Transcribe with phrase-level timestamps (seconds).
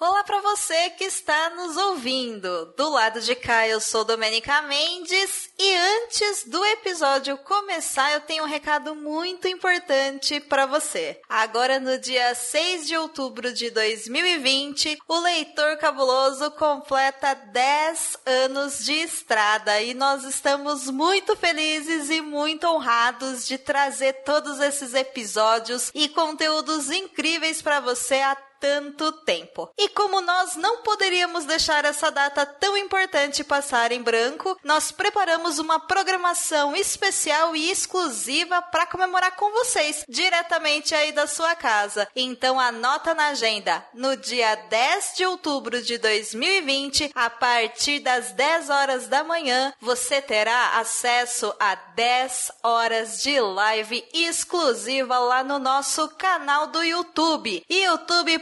[0.00, 2.72] Olá para você que está nos ouvindo.
[2.76, 8.44] Do lado de cá eu sou Domenica Mendes e antes do episódio começar eu tenho
[8.44, 11.20] um recado muito importante para você.
[11.28, 18.92] Agora no dia 6 de outubro de 2020, o Leitor Cabuloso completa 10 anos de
[18.92, 26.08] estrada e nós estamos muito felizes e muito honrados de trazer todos esses episódios e
[26.08, 29.70] conteúdos incríveis para você até tanto tempo.
[29.76, 35.58] E como nós não poderíamos deixar essa data tão importante passar em branco, nós preparamos
[35.58, 42.08] uma programação especial e exclusiva para comemorar com vocês, diretamente aí da sua casa.
[42.14, 48.70] Então anota na agenda, no dia 10 de outubro de 2020, a partir das 10
[48.70, 56.08] horas da manhã, você terá acesso a 10 horas de live exclusiva lá no nosso
[56.10, 58.38] canal do YouTube, youtube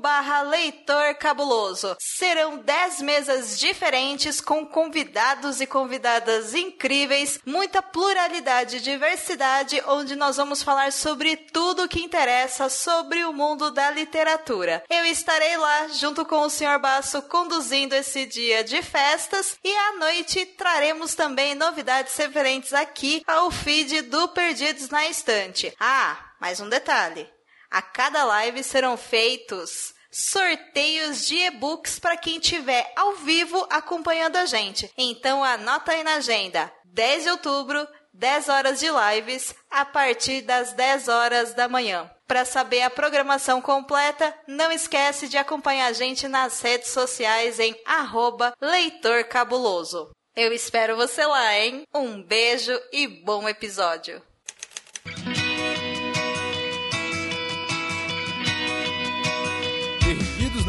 [0.00, 1.96] barra leitor cabuloso.
[1.98, 10.36] Serão 10 mesas diferentes com convidados e convidadas incríveis, muita pluralidade e diversidade, onde nós
[10.36, 14.82] vamos falar sobre tudo que interessa sobre o mundo da literatura.
[14.88, 16.78] Eu estarei lá junto com o Sr.
[16.80, 23.50] Basso conduzindo esse dia de festas e à noite traremos também novidades referentes aqui ao
[23.50, 25.74] feed do Perdidos na Estante.
[25.78, 27.39] Ah, mais um detalhe.
[27.70, 34.44] A cada live serão feitos sorteios de e-books para quem estiver ao vivo acompanhando a
[34.44, 34.90] gente.
[34.98, 36.72] Então anota aí na agenda.
[36.84, 42.10] 10 de outubro, 10 horas de lives a partir das 10 horas da manhã.
[42.26, 47.76] Para saber a programação completa, não esquece de acompanhar a gente nas redes sociais em
[47.86, 50.10] arroba Leitor Cabuloso.
[50.34, 51.84] Eu espero você lá, hein?
[51.94, 54.22] Um beijo e bom episódio!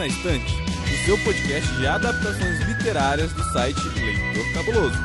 [0.01, 0.51] Na Estante,
[0.91, 4.97] o seu podcast de adaptações literárias do site Leitor Cabuloso.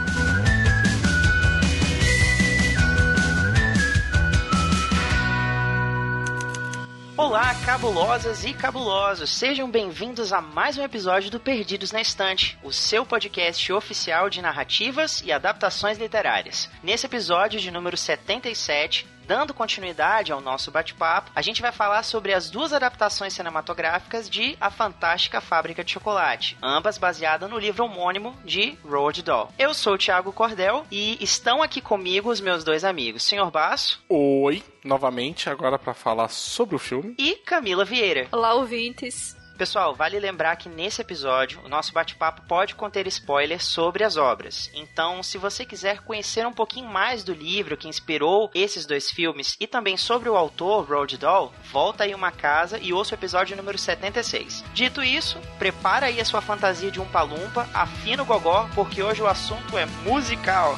[7.15, 9.29] Olá, cabulosas e cabulosos!
[9.29, 14.41] Sejam bem-vindos a mais um episódio do Perdidos na Estante, o seu podcast oficial de
[14.41, 16.71] narrativas e adaptações literárias.
[16.83, 22.33] Nesse episódio de número 77, dando continuidade ao nosso bate-papo, a gente vai falar sobre
[22.33, 28.37] as duas adaptações cinematográficas de A Fantástica Fábrica de Chocolate, ambas baseadas no livro homônimo
[28.45, 29.53] de Roald Dahl.
[29.59, 34.03] Eu sou o Thiago Cordel e estão aqui comigo os meus dois amigos, Senhor Basso.
[34.09, 37.15] Oi, novamente, agora para falar sobre o filme.
[37.19, 38.29] E Camila Vieira.
[38.31, 39.37] Olá, ouvintes.
[39.57, 44.71] Pessoal, vale lembrar que nesse episódio o nosso bate-papo pode conter spoilers sobre as obras.
[44.75, 49.57] Então, se você quiser conhecer um pouquinho mais do livro que inspirou esses dois filmes
[49.59, 53.57] e também sobre o autor, Roald Dahl, volta aí uma casa e ouça o episódio
[53.57, 54.63] número 76.
[54.75, 59.23] Dito isso, prepara aí a sua fantasia de um palumpa, afina o gogó, porque hoje
[59.23, 60.77] o assunto é musical.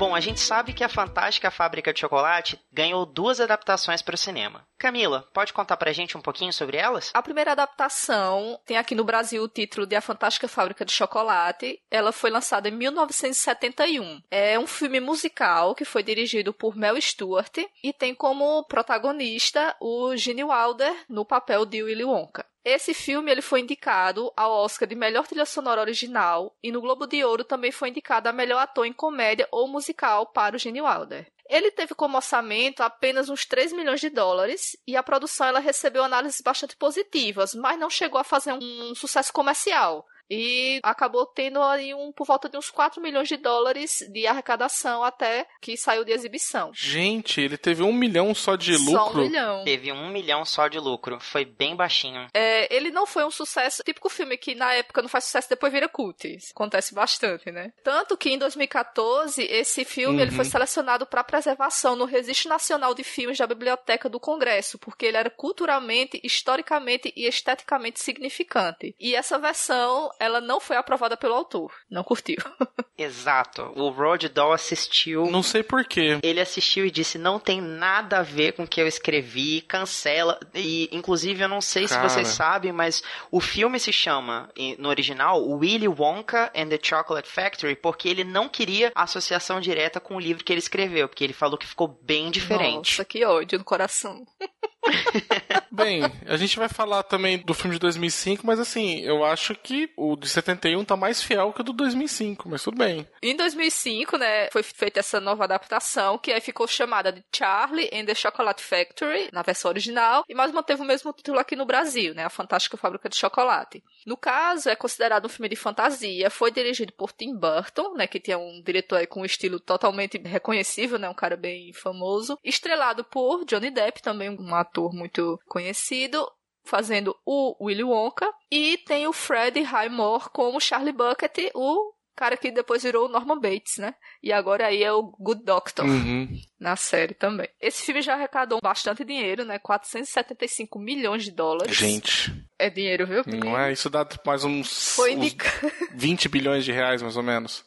[0.00, 4.18] Bom, a gente sabe que a Fantástica Fábrica de Chocolate ganhou duas adaptações para o
[4.18, 4.66] cinema.
[4.78, 7.10] Camila, pode contar pra gente um pouquinho sobre elas?
[7.12, 11.78] A primeira adaptação tem aqui no Brasil o título de A Fantástica Fábrica de Chocolate.
[11.90, 14.22] Ela foi lançada em 1971.
[14.30, 20.16] É um filme musical que foi dirigido por Mel Stewart e tem como protagonista o
[20.16, 22.46] Gene Wilder no papel de Willy Wonka.
[22.64, 27.06] Esse filme ele foi indicado ao Oscar de melhor trilha sonora original e no Globo
[27.06, 30.82] de Ouro também foi indicado a melhor ator em comédia ou musical para o Gene
[30.82, 31.26] Wilder.
[31.48, 36.04] Ele teve como orçamento apenas uns 3 milhões de dólares e a produção ela recebeu
[36.04, 40.06] análises bastante positivas, mas não chegou a fazer um, sucesso comercial.
[40.30, 45.02] E acabou tendo aí um por volta de uns 4 milhões de dólares de arrecadação
[45.02, 46.70] até que saiu de exibição.
[46.72, 48.92] Gente, ele teve um milhão só de lucro.
[48.92, 49.64] Só um milhão.
[49.64, 51.18] Teve um milhão só de lucro.
[51.20, 52.28] Foi bem baixinho.
[52.32, 55.72] É, ele não foi um sucesso, típico filme que na época não faz sucesso depois
[55.72, 56.26] vira cult.
[56.28, 57.72] Isso acontece bastante, né?
[57.82, 60.20] Tanto que em 2014 esse filme Uhum.
[60.22, 65.06] ele foi selecionado para preservação no Registro Nacional de Filmes da Biblioteca do Congresso, porque
[65.06, 68.94] ele era culturalmente, historicamente e esteticamente significante.
[68.98, 71.72] E essa versão, ela não foi aprovada pelo autor.
[71.90, 72.36] Não curtiu.
[72.96, 73.72] Exato.
[73.74, 75.30] O Roald Dahl assistiu.
[75.30, 76.18] Não sei porquê.
[76.22, 80.38] Ele assistiu e disse: não tem nada a ver com o que eu escrevi, cancela.
[80.54, 82.08] E, inclusive, eu não sei Cara.
[82.08, 87.28] se vocês sabem, mas o filme se chama, no original, Willy Wonka and the Chocolate
[87.28, 91.32] Factory, porque ele não queria associação direta com o livro que ele escreveu, porque ele
[91.32, 92.90] falou que ficou bem diferente.
[92.90, 94.26] Nossa, que ódio no coração.
[95.70, 99.90] Bem, a gente vai falar também do filme de 2005, mas assim, eu acho que
[99.96, 103.06] o de 71 tá mais fiel que o do 2005, mas tudo bem.
[103.22, 108.04] Em 2005, né, foi feita essa nova adaptação, que aí ficou chamada de Charlie and
[108.04, 112.14] the Chocolate Factory, na versão original, e mais manteve o mesmo título aqui no Brasil,
[112.14, 113.82] né, A Fantástica Fábrica de Chocolate.
[114.06, 118.20] No caso, é considerado um filme de fantasia, foi dirigido por Tim Burton, né, que
[118.20, 123.04] tinha um diretor aí com um estilo totalmente reconhecível, né, um cara bem famoso, estrelado
[123.04, 126.26] por Johnny Depp, também um ator muito conhecido,
[126.64, 132.50] fazendo o Willy Wonka, e tem o Fred Highmore como Charlie Bucket, o cara que
[132.50, 133.94] depois virou o Norman Bates, né?
[134.22, 136.28] E agora aí é o Good Doctor Uhum.
[136.60, 137.48] na série também.
[137.58, 139.58] Esse filme já arrecadou bastante dinheiro, né?
[139.58, 141.74] 475 milhões de dólares.
[141.74, 143.22] Gente, É dinheiro, viu?
[143.26, 143.72] não é?
[143.72, 147.64] Isso dá mais uns, Foi uns indicado 20 bilhões de reais, mais ou menos.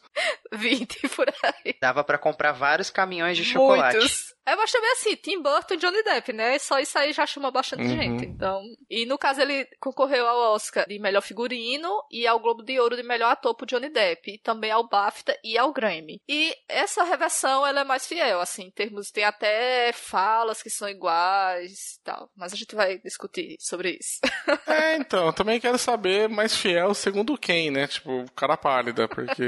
[0.54, 1.74] 20 por aí.
[1.80, 3.96] Dava pra comprar vários caminhões de chocolate.
[3.96, 4.34] Muitos.
[4.46, 6.58] É, mas também assim, Tim Burton e Johnny Depp, né?
[6.58, 7.96] Só isso aí já chama bastante Uhum.
[7.96, 8.26] gente.
[8.26, 12.78] Então, e no caso ele concorreu ao Oscar de melhor figurino e ao Globo de
[12.78, 16.20] Ouro de melhor ator pro Johnny Depp, e também ao BAFTA e ao Grammy.
[16.28, 20.88] E essa reversão ela é mais fiel, assim, em termos tem até falas que são
[20.90, 24.20] iguais e tal, mas a gente vai discutir sobre isso.
[24.66, 27.86] É, então, eu também quero saber mais fiel segundo quem, né?
[27.86, 29.44] Tipo, cara pálida, porque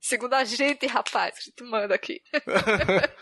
[0.00, 2.20] Segundo a gente, rapaz, a gente manda aqui.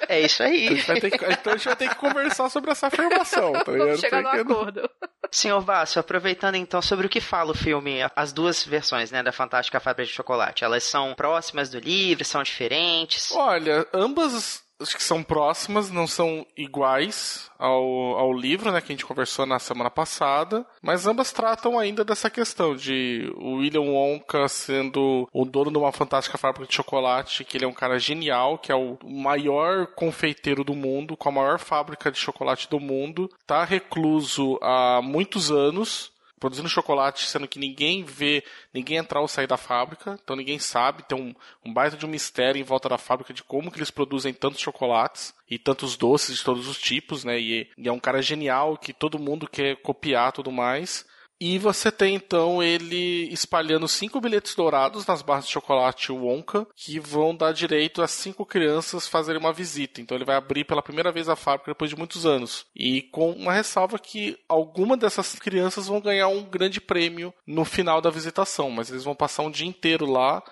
[0.08, 0.69] É isso a aí.
[0.69, 3.64] gente vai ter que, então a gente vai ter que conversar sobre essa afirmação, tá?
[3.66, 4.88] Vamos chegar no acordo.
[5.30, 9.32] Senhor Vácio, aproveitando então sobre o que fala o filme, as duas versões, né, da
[9.32, 13.32] Fantástica Fábrica de Chocolate, elas são próximas do livro, são diferentes?
[13.32, 18.94] Olha, ambas acho que são próximas, não são iguais ao, ao livro, né, que a
[18.94, 24.49] gente conversou na semana passada, mas ambas tratam ainda dessa questão de o William Wonka
[24.49, 28.58] sendo o dono de uma fantástica fábrica de chocolate, que ele é um cara genial,
[28.58, 33.31] que é o maior confeiteiro do mundo, com a maior fábrica de chocolate do mundo,
[33.46, 36.11] tá recluso há muitos anos,
[36.42, 38.42] produzindo chocolate, sendo que ninguém vê,
[38.74, 41.32] ninguém entrar ou sair da fábrica, então ninguém sabe, tem um,
[41.64, 44.60] um baita de um mistério em volta da fábrica de como que eles produzem tantos
[44.60, 47.38] chocolates e tantos doces de todos os tipos, né?
[47.38, 51.06] E, e é um cara genial que todo mundo quer copiar tudo mais.
[51.44, 57.00] E você tem então ele espalhando cinco bilhetes dourados nas barras de chocolate Wonka, que
[57.00, 60.00] vão dar direito a cinco crianças fazerem uma visita.
[60.00, 62.64] Então ele vai abrir pela primeira vez a fábrica depois de muitos anos.
[62.76, 68.00] E com uma ressalva que alguma dessas crianças vão ganhar um grande prêmio no final
[68.00, 70.44] da visitação, mas eles vão passar um dia inteiro lá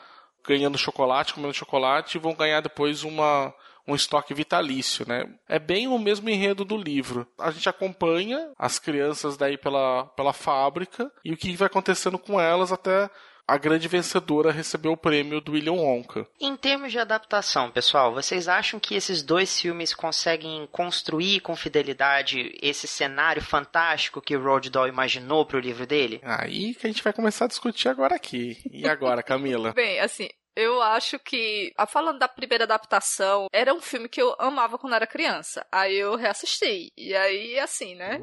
[0.45, 3.55] ganhando chocolate, comendo chocolate e vão ganhar depois uma
[3.91, 5.25] um estoque vitalício, né?
[5.49, 7.27] É bem o mesmo enredo do livro.
[7.39, 12.41] A gente acompanha as crianças daí pela, pela fábrica e o que vai acontecendo com
[12.41, 13.11] elas até
[13.51, 16.25] a grande vencedora receber o prêmio do William Wonka.
[16.41, 22.57] Em termos de adaptação, pessoal, vocês acham que esses dois filmes conseguem construir com fidelidade
[22.63, 26.21] esse cenário fantástico que o Roald Dahl imaginou para o livro dele?
[26.23, 28.57] Aí que a gente vai começar a discutir agora aqui.
[28.71, 29.73] E agora, Camila?
[29.75, 30.29] Bem, assim,
[30.61, 34.95] eu acho que, ah, falando da primeira adaptação, era um filme que eu amava quando
[34.95, 35.67] era criança.
[35.73, 36.93] Aí eu reassisti.
[36.97, 38.21] E aí, assim, né?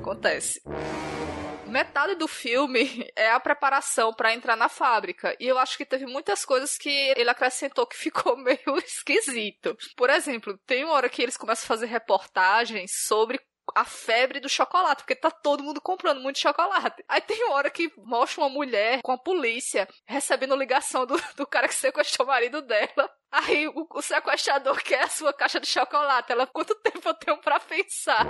[0.00, 0.60] Acontece.
[1.66, 5.34] Metade do filme é a preparação pra entrar na fábrica.
[5.40, 9.76] E eu acho que teve muitas coisas que ele acrescentou que ficou meio esquisito.
[9.96, 13.40] Por exemplo, tem uma hora que eles começam a fazer reportagens sobre
[13.74, 17.04] a febre do chocolate, porque tá todo mundo comprando muito chocolate.
[17.08, 21.46] Aí tem uma hora que mostra uma mulher com a polícia recebendo ligação do, do
[21.46, 23.10] cara que sequestrou o marido dela.
[23.34, 26.30] Aí o, o sequestrador quer a sua caixa de chocolate.
[26.30, 28.26] Ela, quanto tempo eu tenho pra pensar?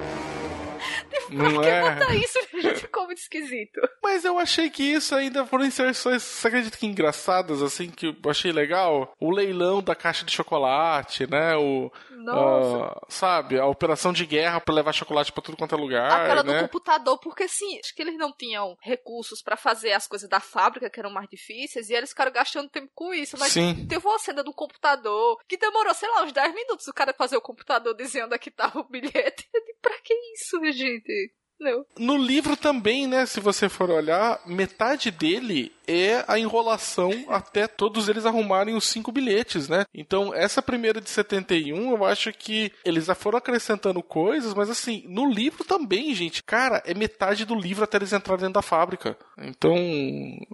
[1.31, 1.81] Não Por que é?
[1.95, 2.39] botar isso?
[2.55, 3.81] Gente, ficou muito esquisito.
[4.03, 8.31] Mas eu achei que isso ainda foram inserções, você acredita que engraçadas, assim, que eu
[8.31, 9.15] achei legal?
[9.19, 11.57] O leilão da caixa de chocolate, né?
[11.57, 12.85] O, Nossa.
[12.85, 16.43] ah, sabe, a operação de guerra pra levar chocolate pra tudo quanto é lugar, Aquela
[16.43, 16.61] do né?
[16.63, 20.91] computador, porque assim, acho que eles não tinham recursos pra fazer as coisas da fábrica,
[20.91, 23.37] que eram mais difíceis, e eles ficaram gastando tempo com isso.
[23.39, 23.87] Mas Sim.
[23.89, 24.94] teve uma cena do computador
[25.49, 28.81] que demorou, sei lá, uns 10 minutos o cara fazer o computador dizendo que tava
[28.81, 29.49] o bilhete.
[29.53, 31.33] Eu digo, pra que isso, gente?
[31.59, 31.85] Não.
[31.99, 38.09] No livro também, né, se você for olhar, metade dele é a enrolação até todos
[38.09, 39.85] eles arrumarem os cinco bilhetes, né?
[39.95, 45.05] Então, essa primeira de 71, eu acho que eles já foram acrescentando coisas, mas assim,
[45.07, 49.17] no livro também, gente, cara, é metade do livro até eles entrarem dentro da fábrica.
[49.39, 49.77] Então,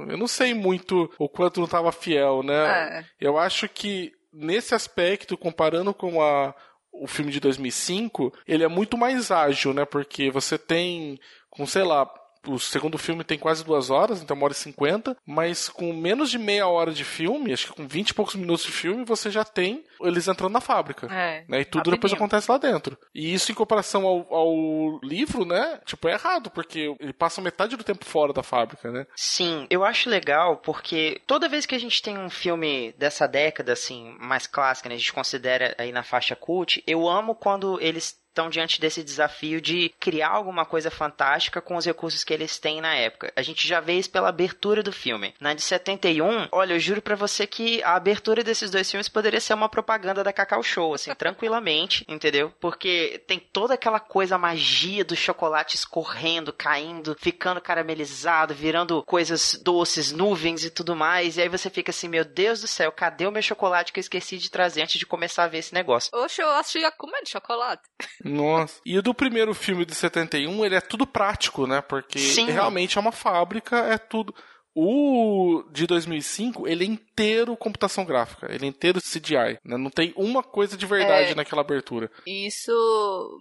[0.09, 2.99] eu não sei muito o quanto não estava fiel, né?
[2.99, 3.05] É.
[3.19, 6.55] Eu acho que nesse aspecto, comparando com a
[6.93, 9.85] o filme de 2005, ele é muito mais ágil, né?
[9.85, 11.19] Porque você tem,
[11.49, 12.05] com sei lá,
[12.47, 16.31] O segundo filme tem quase duas horas, então uma hora e cinquenta, mas com menos
[16.31, 19.31] de meia hora de filme, acho que com vinte e poucos minutos de filme, você
[19.31, 21.07] já tem eles entrando na fábrica.
[21.07, 21.61] É, né?
[21.61, 21.97] E tudo rapidinho.
[21.97, 22.97] depois acontece lá dentro.
[23.15, 25.81] E isso em comparação ao, ao livro, né?
[25.85, 29.07] Tipo, é errado, porque ele passa metade do tempo fora da fábrica, né?
[29.15, 33.73] Sim, eu acho legal porque toda vez que a gente tem um filme dessa década,
[33.73, 38.19] assim, mais clássica, né, a gente considera aí na faixa cult, eu amo quando eles
[38.41, 42.81] estão diante desse desafio de criar alguma coisa fantástica com os recursos que eles têm
[42.81, 43.33] na época.
[43.37, 45.35] A gente já vê isso pela abertura do filme.
[45.39, 49.41] Na de 71, olha, eu juro pra você que a abertura desses dois filmes poderia
[49.41, 52.53] ser uma propaganda da Cacau Show, assim, tranquilamente, entendeu?
[52.61, 60.13] Porque tem toda aquela coisa, magia do chocolate escorrendo, caindo, ficando caramelizado, virando coisas doces,
[60.13, 61.37] nuvens e tudo mais.
[61.37, 64.03] E aí você fica assim, meu Deus do céu, cadê o meu chocolate que eu
[64.03, 66.11] esqueci de trazer antes de começar a ver esse negócio?
[66.15, 67.83] Oxe, eu achei a comer de chocolate.
[68.31, 68.81] Nossa.
[68.85, 71.81] E o do primeiro filme de 71, ele é tudo prático, né?
[71.81, 72.47] Porque Sim.
[72.47, 74.35] realmente é uma fábrica, é tudo.
[74.75, 79.77] O de 2005, ele é inteiro computação gráfica, ele é inteiro CGI, né?
[79.77, 81.35] Não tem uma coisa de verdade É.
[81.35, 82.09] naquela abertura.
[82.25, 82.73] E isso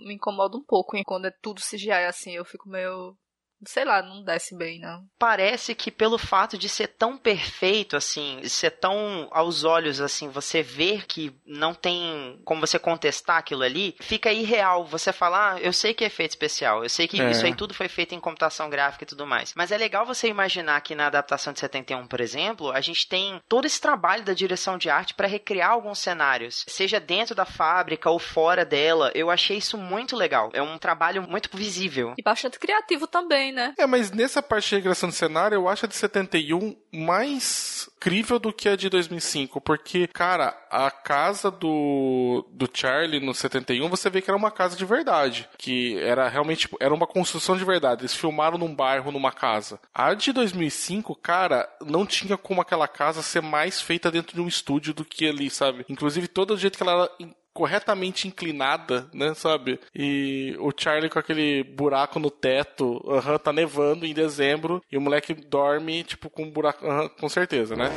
[0.06, 1.04] me incomoda um pouco, hein?
[1.06, 3.16] Quando é tudo CGI assim, eu fico meio.
[3.66, 5.04] Sei lá, não desce bem, não.
[5.18, 10.30] parece que pelo fato de ser tão perfeito assim, de ser tão aos olhos assim,
[10.30, 14.86] você ver que não tem como você contestar aquilo ali, fica irreal.
[14.86, 17.32] Você fala, ah, eu sei que é efeito especial, eu sei que É.
[17.32, 19.54] isso aí tudo foi feito em computação gráfica e tudo mais.
[19.56, 23.42] Mas é legal você imaginar que na adaptação de 71, por exemplo, a gente tem
[23.48, 28.10] todo esse trabalho da direção de arte para recriar alguns cenários, seja dentro da fábrica
[28.10, 29.12] ou fora dela.
[29.14, 30.50] Eu achei isso muito legal.
[30.54, 32.14] É um trabalho muito visível.
[32.18, 33.74] E bastante criativo também, né?
[33.78, 38.40] É, mas nessa parte de regressão de cenário, eu acho a de 71 mais crível
[38.40, 44.10] do que a de 2005, porque, cara, a casa do, do Charlie no 71, você
[44.10, 47.66] vê que era uma casa de verdade, que era realmente, tipo, era uma construção de
[47.66, 49.80] verdade, eles filmaram num bairro, numa casa.
[49.94, 54.48] A de 2005, cara, não tinha como aquela casa ser mais feita dentro de um
[54.48, 55.86] estúdio do que ali, sabe?
[55.90, 57.12] Inclusive, todo o jeito que ela era
[57.54, 59.80] corretamente inclinada, né, sabe?
[59.94, 65.02] E o Charlie com aquele buraco no teto, aham, tá nevando em dezembro, e o
[65.02, 67.90] moleque dorme, tipo, com um buraco, aham, com certeza, né?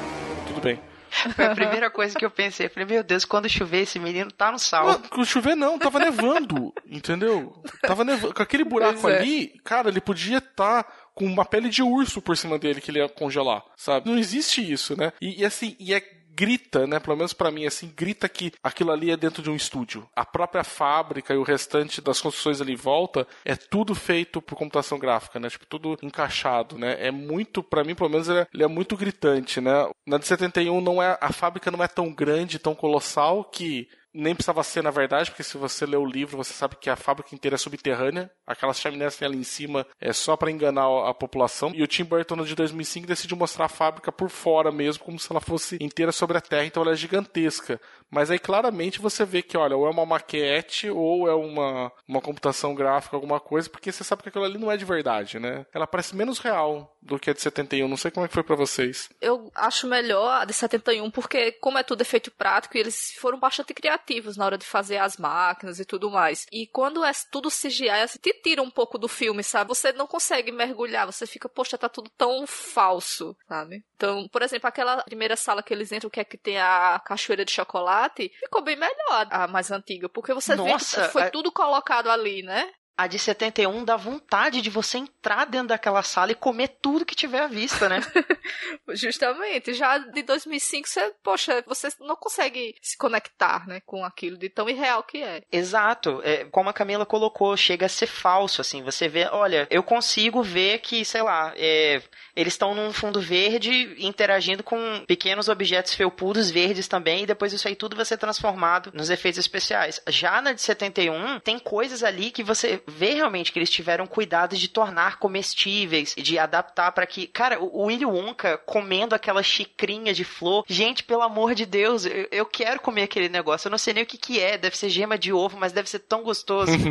[0.46, 0.80] Tudo bem.
[1.36, 2.68] Foi a primeira coisa que eu pensei.
[2.68, 5.00] Falei, meu Deus, quando chover, esse menino tá no sal.
[5.14, 7.62] Não, chover não, tava nevando, entendeu?
[7.82, 8.34] Tava nevando.
[8.34, 9.18] Com aquele buraco é.
[9.18, 12.98] ali, cara, ele podia estar com uma pele de urso por cima dele que ele
[12.98, 14.08] ia congelar, sabe?
[14.08, 15.12] Não existe isso, né?
[15.20, 16.00] E, e assim, e é
[16.34, 19.56] grita, né, pelo menos pra mim assim, grita que aquilo ali é dentro de um
[19.56, 20.08] estúdio.
[20.14, 24.56] A própria fábrica e o restante das construções ali em volta é tudo feito por
[24.56, 25.48] computação gráfica, né?
[25.48, 26.96] Tipo, tudo encaixado, né?
[26.98, 29.88] É muito, pra mim, pelo menos ele é, ele é muito gritante, né?
[30.06, 34.34] Na de 71 não é a fábrica não é tão grande, tão colossal que nem
[34.34, 37.34] precisava ser, na verdade, porque se você ler o livro, você sabe que a fábrica
[37.34, 38.30] inteira é subterrânea.
[38.46, 41.72] Aquelas chaminés que tem ali em cima é só para enganar a população.
[41.74, 45.30] E o Tim Burton, de 2005, decidiu mostrar a fábrica por fora mesmo, como se
[45.30, 46.66] ela fosse inteira sobre a terra.
[46.66, 47.80] Então ela é gigantesca.
[48.10, 52.20] Mas aí claramente você vê que, olha, ou é uma maquete ou é uma, uma
[52.20, 55.64] computação gráfica, alguma coisa, porque você sabe que aquilo ali não é de verdade, né?
[55.72, 57.88] Ela parece menos real do que a de 71.
[57.88, 59.08] Não sei como é que foi para vocês.
[59.20, 63.72] Eu acho melhor a de 71, porque como é tudo efeito prático, eles foram bastante
[63.72, 64.01] criativos
[64.36, 66.46] na hora de fazer as máquinas e tudo mais.
[66.52, 69.68] E quando é tudo CGI, assim, te tira um pouco do filme, sabe?
[69.68, 73.84] Você não consegue mergulhar, você fica, poxa, tá tudo tão falso, sabe?
[73.96, 77.44] Então, por exemplo, aquela primeira sala que eles entram, que é que tem a cachoeira
[77.44, 81.30] de chocolate, ficou bem melhor a mais antiga, porque você Nossa, vê que foi é-
[81.30, 82.70] tudo colocado ali, né?
[83.02, 87.16] A de 71 dá vontade de você entrar dentro daquela sala e comer tudo que
[87.16, 88.00] tiver à vista, né?
[88.94, 89.74] Justamente.
[89.74, 94.68] Já de 2005, você, poxa, você não consegue se conectar, né, com aquilo de tão
[94.68, 95.42] irreal que é.
[95.50, 96.20] Exato.
[96.22, 98.84] É, como a Camila colocou, chega a ser falso, assim.
[98.84, 102.00] Você vê, olha, eu consigo ver que, sei lá, é,
[102.36, 107.66] eles estão num fundo verde interagindo com pequenos objetos felpudos verdes também, e depois isso
[107.66, 110.00] aí tudo vai ser transformado nos efeitos especiais.
[110.06, 114.56] Já na de 71, tem coisas ali que você vê realmente que eles tiveram cuidado
[114.56, 117.26] de tornar comestíveis, de adaptar para que.
[117.26, 120.64] Cara, o Willy Wonka comendo aquela xicrinha de flor.
[120.68, 123.68] Gente, pelo amor de Deus, eu, eu quero comer aquele negócio.
[123.68, 124.58] Eu não sei nem o que, que é.
[124.58, 126.72] Deve ser gema de ovo, mas deve ser tão gostoso.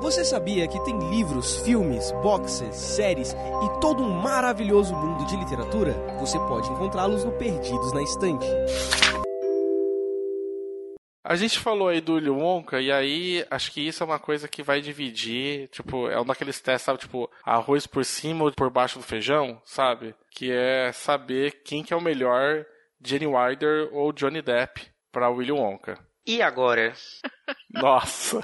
[0.00, 5.94] Você sabia que tem livros, filmes, boxes, séries e todo um maravilhoso mundo de literatura?
[6.20, 8.46] Você pode encontrá-los no Perdidos na Estante.
[11.24, 14.46] A gente falou aí do Willy Wonka, e aí acho que isso é uma coisa
[14.46, 18.68] que vai dividir, tipo, é um daqueles testes, sabe, tipo, arroz por cima ou por
[18.68, 20.14] baixo do feijão, sabe?
[20.30, 22.66] Que é saber quem que é o melhor,
[23.02, 25.98] Jenny Wilder ou Johnny Depp pra Willy Wonka.
[26.26, 26.92] E agora?
[27.72, 28.42] Nossa.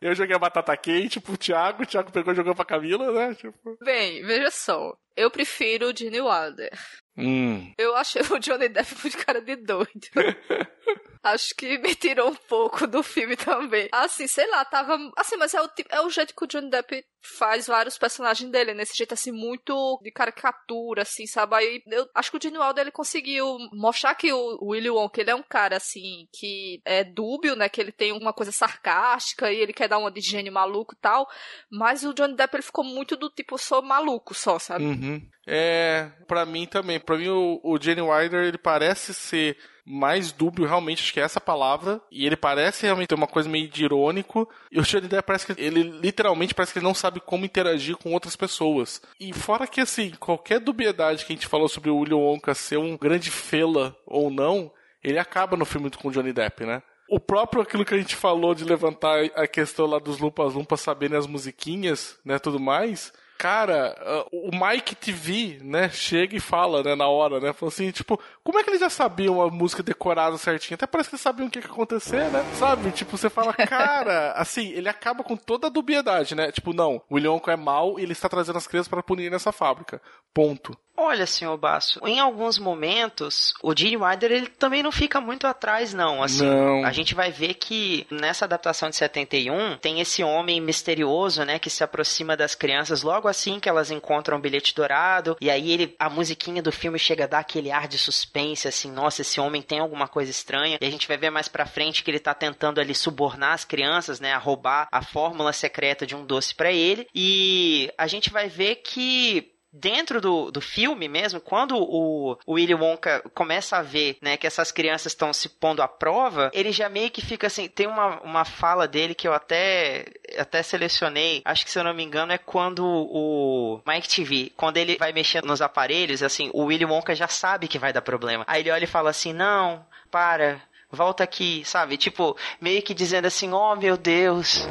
[0.00, 3.34] Eu joguei a batata quente pro Thiago, o Thiago pegou e jogou pra Camila, né?
[3.34, 3.76] Tipo...
[3.84, 4.96] Bem, veja só.
[5.14, 6.70] Eu prefiro o Gene Wilder.
[7.14, 7.74] Hum.
[7.76, 10.08] Eu achei o Johnny Depp muito cara de doido.
[11.22, 13.88] Acho que me tirou um pouco do filme também.
[13.92, 14.98] Assim, sei lá, tava.
[15.16, 17.04] Assim, mas é o, é o jeito que o Johnny Depp
[17.38, 21.54] faz vários personagens dele, nesse jeito assim, muito de caricatura, assim, sabe?
[21.54, 25.30] Aí eu acho que o Gene Wilder ele conseguiu mostrar que o Willy Wonka ele
[25.30, 27.68] é um cara assim que é dúbio, né?
[27.68, 31.00] Que ele tem uma coisa sarcástica e ele quer dar uma de gênio maluco e
[31.00, 31.28] tal.
[31.70, 34.84] Mas o Johnny Depp ele ficou muito do tipo, sou maluco só, sabe?
[34.84, 35.22] Uhum.
[35.46, 36.98] É, para mim também.
[36.98, 41.24] Para mim o, o Gene Wilder ele parece ser mais dúbio, realmente, acho que é
[41.24, 42.00] essa palavra.
[42.10, 44.48] E ele parece realmente ter uma coisa meio de irônico.
[44.70, 47.96] E o Johnny Depp parece que ele literalmente parece que ele não sabe como interagir
[47.96, 49.02] com outras pessoas.
[49.18, 52.78] E fora que, assim, qualquer dubiedade que a gente falou sobre o William Wonka ser
[52.78, 54.72] um grande fela ou não,
[55.02, 56.82] ele acaba no filme com o Johnny Depp, né?
[57.08, 60.80] O próprio aquilo que a gente falou de levantar a questão lá dos Lumpas Lumpas
[60.80, 63.12] saberem as musiquinhas, né, tudo mais
[63.42, 67.90] cara, ah, o Mike TV, né, chega e fala, né, na hora, né, falou assim,
[67.90, 70.76] tipo, como é que eles já sabiam a música decorada certinho?
[70.76, 72.92] Até parece que eles sabiam o que ia acontecer, né, sabe?
[72.92, 77.16] Tipo, você fala, cara, assim, ele acaba com toda a dubiedade, né, tipo, não, o
[77.16, 80.00] William é mal e ele está trazendo as crianças para punir nessa fábrica,
[80.32, 80.78] ponto.
[81.04, 85.92] Olha, senhor Basso, em alguns momentos, o Gene Wilder ele também não fica muito atrás,
[85.92, 86.22] não.
[86.22, 86.84] Assim, não.
[86.84, 91.68] a gente vai ver que nessa adaptação de 71 tem esse homem misterioso, né, que
[91.68, 95.96] se aproxima das crianças logo assim que elas encontram o bilhete dourado, e aí ele,
[95.98, 99.60] a musiquinha do filme chega a dar aquele ar de suspense, assim, nossa, esse homem
[99.60, 102.32] tem alguma coisa estranha, e a gente vai ver mais pra frente que ele tá
[102.32, 106.70] tentando ali subornar as crianças, né, a roubar a fórmula secreta de um doce para
[106.70, 112.52] ele, e a gente vai ver que dentro do, do filme mesmo, quando o, o
[112.52, 116.70] Willy Wonka começa a ver, né, que essas crianças estão se pondo à prova, ele
[116.70, 120.04] já meio que fica assim, tem uma, uma fala dele que eu até
[120.38, 124.76] até selecionei, acho que se eu não me engano é quando o Mike TV, quando
[124.76, 128.44] ele vai mexendo nos aparelhos, assim, o Willy Wonka já sabe que vai dar problema.
[128.46, 130.60] Aí ele olha e fala assim: "Não, para,
[130.90, 131.96] volta aqui", sabe?
[131.96, 134.66] Tipo, meio que dizendo assim: "Oh, meu Deus".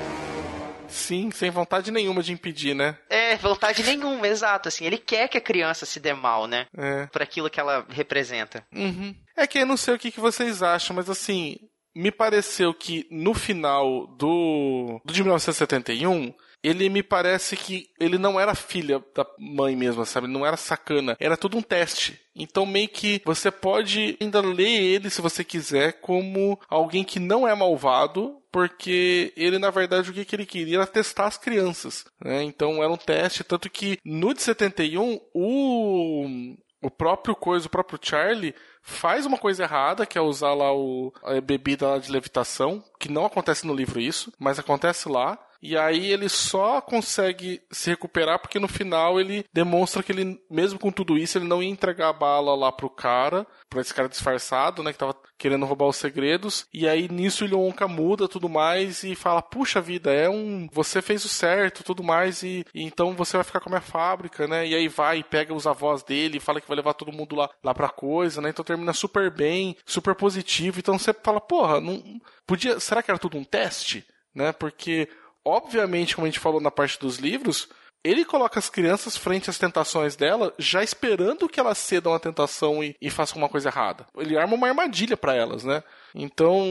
[0.91, 2.97] Sim, sem vontade nenhuma de impedir, né?
[3.09, 4.67] É, vontade nenhuma, exato.
[4.67, 6.67] Assim, ele quer que a criança se dê mal, né?
[6.77, 7.07] É.
[7.07, 8.65] Por aquilo que ela representa.
[8.73, 9.15] Uhum.
[9.35, 11.57] É que eu não sei o que, que vocês acham, mas assim,
[11.95, 18.39] me pareceu que no final do, do de 1971 ele me parece que ele não
[18.39, 20.27] era filha da mãe mesmo, sabe?
[20.27, 21.17] Não era sacana.
[21.19, 22.19] Era tudo um teste.
[22.35, 27.47] Então, meio que você pode ainda ler ele, se você quiser, como alguém que não
[27.47, 32.05] é malvado, porque ele, na verdade, o que, que ele queria era testar as crianças.
[32.23, 32.43] Né?
[32.43, 33.43] Então, era um teste.
[33.43, 39.63] Tanto que no de 71, o, o próprio coisa, o próprio Charlie, faz uma coisa
[39.63, 43.99] errada, que é usar lá o, a bebida de levitação, que não acontece no livro
[43.99, 45.37] isso, mas acontece lá.
[45.61, 50.79] E aí ele só consegue se recuperar porque no final ele demonstra que ele, mesmo
[50.79, 54.09] com tudo isso, ele não ia entregar a bala lá pro cara, pra esse cara
[54.09, 56.65] disfarçado, né, que tava querendo roubar os segredos.
[56.73, 61.01] E aí nisso ele Wonka muda tudo mais e fala: "Puxa vida, é um, você
[61.01, 64.47] fez o certo, tudo mais e, e, então você vai ficar com a minha fábrica,
[64.47, 67.35] né?" E aí vai e pega os avós dele, fala que vai levar todo mundo
[67.35, 68.49] lá lá pra coisa, né?
[68.49, 70.79] Então termina super bem, super positivo.
[70.79, 72.01] Então você fala: "Porra, não
[72.45, 74.53] podia, será que era tudo um teste?" Né?
[74.53, 75.09] Porque
[75.45, 77.67] obviamente, como a gente falou na parte dos livros,
[78.03, 82.83] ele coloca as crianças frente às tentações dela, já esperando que elas cedam a tentação
[82.83, 84.07] e, e façam uma coisa errada.
[84.17, 85.83] Ele arma uma armadilha para elas, né?
[86.15, 86.65] Então,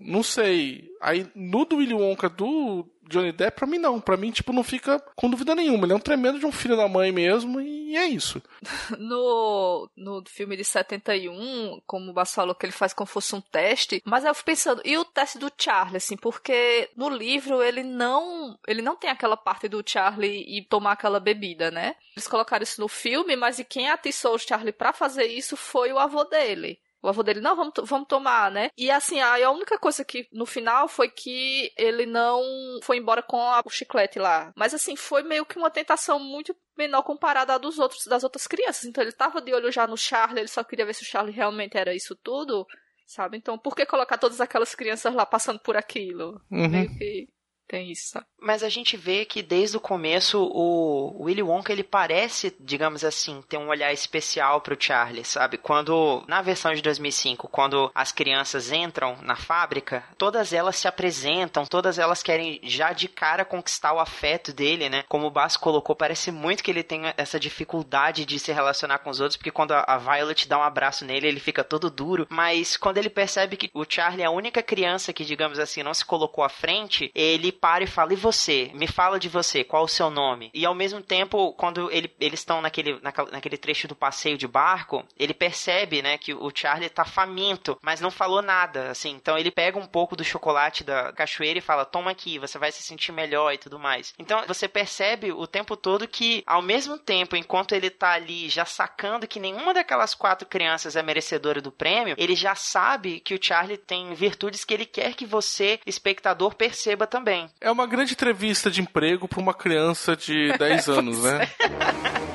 [0.00, 0.88] não sei.
[1.00, 4.00] Aí, no do Willy Wonka do Johnny Depp, pra mim não.
[4.00, 5.84] Pra mim, tipo, não fica com dúvida nenhuma.
[5.84, 8.40] Ele é um tremendo de um filho da mãe mesmo e é isso.
[8.98, 13.40] No, no filme de 71, como o Bass falou, que ele faz como fosse um
[13.40, 17.82] teste, mas eu fico pensando, e o teste do Charlie, assim, porque no livro ele
[17.82, 21.96] não, ele não tem aquela parte do Charlie e tomar aquela bebida, né?
[22.14, 25.92] Eles colocaram isso no filme, mas e quem atiçou o Charlie para fazer isso foi
[25.92, 26.78] o avô dele.
[27.02, 28.70] O avô dele, não, vamos, vamos tomar, né?
[28.76, 32.42] E assim, aí a única coisa que no final foi que ele não
[32.82, 34.52] foi embora com a, o chiclete lá.
[34.54, 38.46] Mas assim, foi meio que uma tentação muito menor comparada à dos outros, das outras
[38.46, 38.84] crianças.
[38.84, 41.34] Então ele tava de olho já no Charlie, ele só queria ver se o Charlie
[41.34, 42.66] realmente era isso tudo,
[43.06, 43.38] sabe?
[43.38, 46.40] Então por que colocar todas aquelas crianças lá passando por aquilo?
[46.50, 46.68] Uhum.
[46.68, 47.28] Meio que
[47.70, 48.26] tem isso, sabe?
[48.42, 53.42] Mas a gente vê que desde o começo o Willy Wonka ele parece, digamos assim,
[53.48, 55.56] ter um olhar especial pro Charlie, sabe?
[55.56, 61.64] Quando na versão de 2005, quando as crianças entram na fábrica, todas elas se apresentam,
[61.64, 65.04] todas elas querem já de cara conquistar o afeto dele, né?
[65.08, 69.10] Como o Basso colocou, parece muito que ele tem essa dificuldade de se relacionar com
[69.10, 72.76] os outros, porque quando a Violet dá um abraço nele, ele fica todo duro, mas
[72.76, 76.04] quando ele percebe que o Charlie é a única criança que, digamos assim, não se
[76.04, 78.70] colocou à frente, ele para e fala: "E você?
[78.74, 80.50] Me fala de você, qual o seu nome?".
[80.54, 82.98] E ao mesmo tempo, quando ele, eles estão naquele,
[83.30, 88.00] naquele trecho do passeio de barco, ele percebe, né, que o Charlie tá faminto, mas
[88.00, 89.10] não falou nada, assim.
[89.10, 92.72] Então ele pega um pouco do chocolate da cachoeira e fala: "Toma aqui, você vai
[92.72, 94.14] se sentir melhor" e tudo mais.
[94.18, 98.64] Então você percebe o tempo todo que ao mesmo tempo, enquanto ele tá ali já
[98.64, 103.42] sacando que nenhuma daquelas quatro crianças é merecedora do prêmio, ele já sabe que o
[103.42, 107.49] Charlie tem virtudes que ele quer que você, espectador, perceba também.
[107.60, 111.48] É uma grande entrevista de emprego para uma criança de 10 anos, né?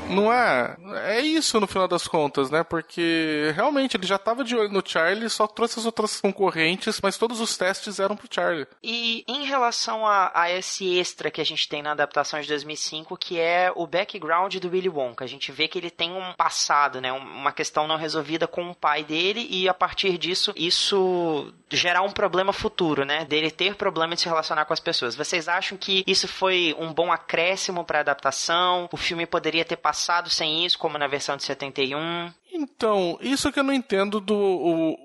[0.10, 0.76] Não é?
[1.16, 2.64] É isso no final das contas, né?
[2.64, 7.18] Porque realmente ele já tava de olho no Charlie, só trouxe as outras concorrentes, mas
[7.18, 8.68] todos os testes eram pro Charlie.
[8.84, 13.18] E em relação a, a esse extra que a gente tem na adaptação de 2005,
[13.18, 17.02] que é o background do Willy Wonka, a gente vê que ele tem um passado,
[17.02, 17.12] né?
[17.12, 22.12] Uma questão não resolvida com o pai dele e a partir disso, isso gerar um
[22.12, 23.26] problema futuro, né?
[23.26, 25.16] Dele ter problema de se relacionar com as pessoas.
[25.16, 28.90] Vocês acham que isso foi um bom acréscimo para adaptação?
[28.92, 32.32] O filme poderia ter passado sem isso, como na versão de 71?
[32.52, 35.05] Então, isso que eu não entendo do o,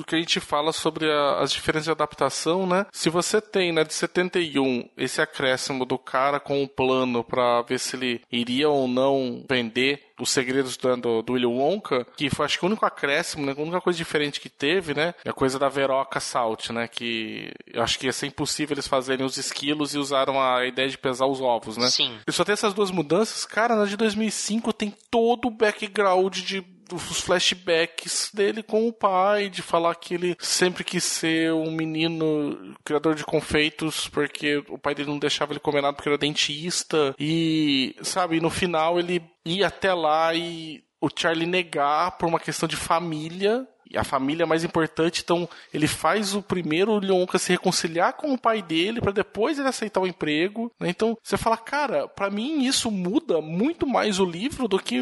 [0.00, 2.86] o que a gente fala sobre a, as diferenças de adaptação, né?
[2.92, 7.78] Se você tem na de 71 esse acréscimo do cara com um plano para ver
[7.78, 12.44] se ele iria ou não vender os segredos do, do, do Willy Wonka, que foi
[12.44, 13.54] acho que o único acréscimo, né?
[13.56, 15.14] a única coisa diferente que teve, né?
[15.24, 16.86] É a coisa da Veroca Salt, né?
[16.86, 20.88] Que eu acho que ia ser impossível eles fazerem os esquilos e usaram a ideia
[20.88, 21.88] de pesar os ovos, né?
[21.88, 22.18] Sim.
[22.26, 23.46] E só tem essas duas mudanças.
[23.46, 29.48] Cara, na de 2005 tem todo o background de os flashbacks dele com o pai,
[29.48, 34.94] de falar que ele sempre quis ser um menino criador de confeitos, porque o pai
[34.94, 37.14] dele não deixava ele comer nada porque era dentista.
[37.18, 42.68] E, sabe, no final ele ia até lá e o Charlie negar por uma questão
[42.68, 48.12] de família a família é mais importante, então ele faz o primeiro Leonca se reconciliar
[48.12, 50.72] com o pai dele para depois ele aceitar o emprego.
[50.78, 50.88] Né?
[50.88, 55.00] Então você fala, cara, para mim isso muda muito mais o livro do que,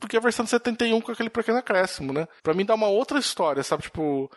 [0.00, 2.26] do que a versão de 71 com aquele pequeno acréscimo, né?
[2.42, 3.82] Para mim dá uma outra história, sabe?
[3.82, 4.30] Tipo,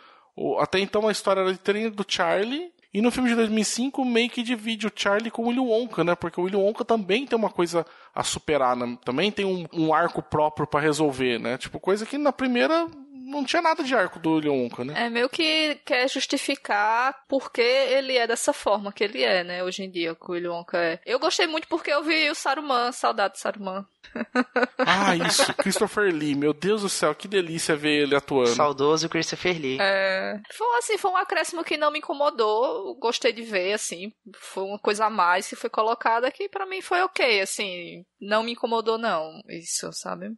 [0.60, 4.42] até então a história era de do Charlie e no filme de 2005 meio que
[4.42, 6.16] divide o Charlie com o Willy Wonka, né?
[6.16, 8.98] Porque o Willy Wonka também tem uma coisa a superar, né?
[9.04, 11.58] também tem um, um arco próprio para resolver, né?
[11.58, 12.88] Tipo, coisa que na primeira
[13.26, 14.94] não tinha nada de arco do Leonca, né?
[15.06, 19.64] É meio que quer justificar porque ele é dessa forma que ele é, né?
[19.64, 21.00] Hoje em dia, que o Leonca é.
[21.06, 23.86] Eu gostei muito porque eu vi o Saruman, saudade do Saruman.
[24.78, 28.50] ah, isso, Christopher Lee, meu Deus do céu, que delícia ver ele atuando.
[28.50, 29.78] Saudoso Christopher Lee.
[29.82, 34.64] É, foi assim, foi um acréscimo que não me incomodou, gostei de ver, assim, foi
[34.64, 38.52] uma coisa a mais que foi colocada que para mim foi ok, assim, não me
[38.52, 40.32] incomodou não, isso, sabe?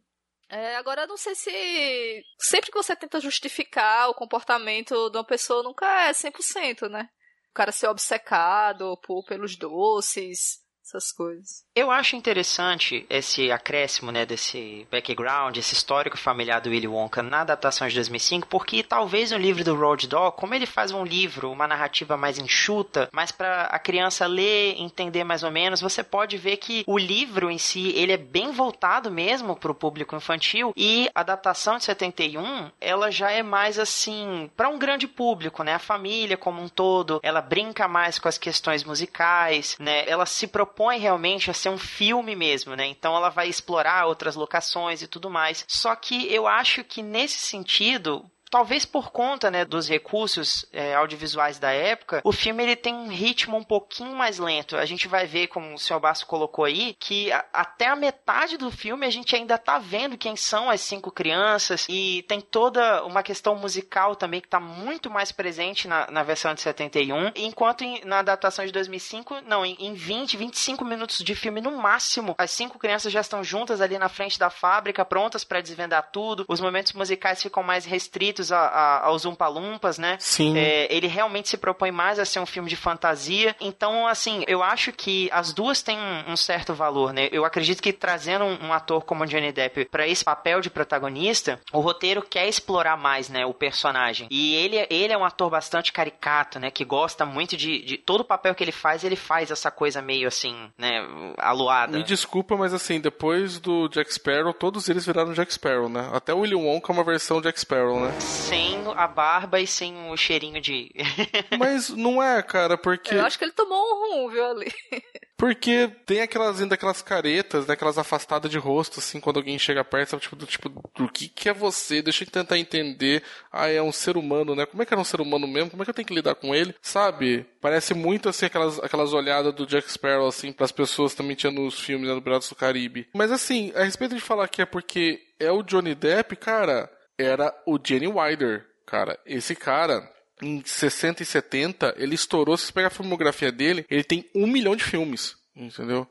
[0.49, 2.23] É, agora, não sei se.
[2.39, 7.09] Sempre que você tenta justificar o comportamento de uma pessoa, nunca é 100%, né?
[7.49, 11.65] O cara ser obcecado por, pelos doces, essas coisas.
[11.75, 17.41] Eu acho interessante esse acréscimo, né, desse background, esse histórico familiar do Willy Wonka na
[17.41, 21.51] adaptação de 2005, porque talvez no livro do Road Dog, como ele faz um livro,
[21.51, 26.37] uma narrativa mais enxuta, mas para a criança ler, entender mais ou menos, você pode
[26.37, 30.73] ver que o livro em si, ele é bem voltado mesmo para o público infantil
[30.75, 35.73] e a adaptação de 71, ela já é mais assim, para um grande público, né?
[35.73, 40.07] A família como um todo, ela brinca mais com as questões musicais, né?
[40.07, 42.85] Ela se propõe realmente a ser um filme mesmo, né?
[42.85, 45.65] Então ela vai explorar outras locações e tudo mais.
[45.67, 51.59] Só que eu acho que nesse sentido, talvez por conta né, dos recursos é, audiovisuais
[51.59, 54.77] da época, o filme ele tem um ritmo um pouquinho mais lento.
[54.77, 58.57] A gente vai ver, como o senhor Basso colocou aí, que a, até a metade
[58.57, 61.85] do filme a gente ainda tá vendo quem são as cinco crianças.
[61.89, 66.53] E tem toda uma questão musical também que tá muito mais presente na, na versão
[66.53, 71.35] de 71, enquanto em, na adaptação de 2005, não, em, em 20, 25 minutos de
[71.35, 75.43] filme no máximo, as cinco crianças já estão juntas ali na frente da fábrica, prontas
[75.43, 80.17] para desvendar tudo, os momentos musicais ficam mais restritos feitos a, a, aos Umpalumpas, né?
[80.19, 80.57] Sim.
[80.57, 83.55] É, ele realmente se propõe mais a ser um filme de fantasia.
[83.59, 87.29] Então, assim, eu acho que as duas têm um, um certo valor, né?
[87.31, 91.59] Eu acredito que trazendo um, um ator como Johnny Depp para esse papel de protagonista,
[91.73, 94.27] o roteiro quer explorar mais, né, o personagem.
[94.29, 98.21] E ele, ele é um ator bastante caricato, né, que gosta muito de, de todo
[98.21, 101.05] o papel que ele faz, ele faz essa coisa meio assim, né,
[101.37, 101.97] aluada.
[101.97, 106.09] Me desculpa, mas assim, depois do Jack Sparrow, todos eles viraram Jack Sparrow, né?
[106.13, 108.11] Até o William Wonka é uma versão Jack Sparrow, né?
[108.27, 110.91] Sem a barba e sem o cheirinho de.
[111.57, 113.15] mas não é, cara, porque.
[113.15, 114.71] Eu acho que ele tomou um rum, viu, ali.
[115.37, 119.83] Porque tem aquelas ainda aquelas caretas, né, aquelas afastadas de rosto, assim, quando alguém chega
[119.83, 122.01] perto, sabe, tipo, do tipo, do que que é você?
[122.01, 123.21] Deixa eu tentar entender.
[123.51, 124.65] Ah, é um ser humano, né?
[124.65, 125.69] Como é que era um ser humano mesmo?
[125.69, 126.73] Como é que eu tenho que lidar com ele?
[126.81, 127.45] Sabe?
[127.61, 131.79] Parece muito, assim, aquelas, aquelas olhadas do Jack Sparrow, assim, pras pessoas também tinha nos
[131.79, 133.07] filmes né, do Piratas do Caribe.
[133.13, 137.53] Mas, assim, a respeito de falar que é porque é o Johnny Depp, cara, era
[137.65, 138.65] o Jenny Wilder.
[138.85, 140.01] Cara, esse cara,
[140.41, 142.57] em 60 e 70, ele estourou.
[142.57, 146.07] Se você pegar a filmografia dele, ele tem um milhão de filmes, entendeu?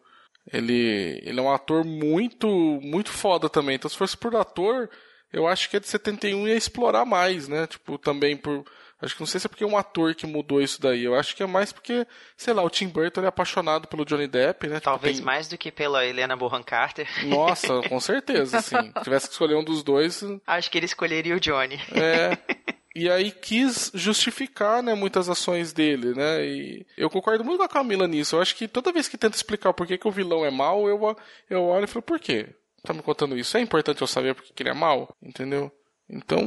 [0.53, 2.49] Ele, ele é um ator muito,
[2.83, 3.77] muito foda também.
[3.77, 4.89] Então, se fosse por ator,
[5.33, 7.67] eu acho que é de 71 ia explorar mais, né?
[7.67, 8.65] Tipo, também por.
[9.01, 11.05] Acho que não sei se é porque é um ator que mudou isso daí.
[11.05, 12.07] Eu acho que é mais porque,
[12.37, 14.81] sei lá, o Tim Burton é apaixonado pelo Johnny Depp, né?
[14.81, 15.35] Talvez tipo, tem...
[15.35, 17.07] mais do que pela Helena Bonham Carter.
[17.27, 18.93] Nossa, com certeza, sim.
[18.97, 20.25] Se tivesse que escolher um dos dois.
[20.47, 21.79] Acho que ele escolheria o Johnny.
[21.93, 22.39] É.
[22.97, 26.43] E aí quis justificar, né, muitas ações dele, né?
[26.47, 28.37] E eu concordo muito com a Camila nisso.
[28.37, 30.89] Eu acho que toda vez que tenta explicar por que, que o vilão é mal,
[30.89, 31.15] eu,
[31.51, 32.49] eu olho e falo, por quê?
[32.83, 33.55] Tá me contando isso?
[33.59, 35.71] É importante eu saber por que, que ele é mal, entendeu?
[36.09, 36.41] Então,